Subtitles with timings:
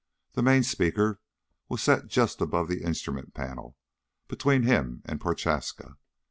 [0.33, 1.21] The main speaker
[1.69, 3.77] was set just above the instrument panel,
[4.27, 5.97] between him and Prochaska.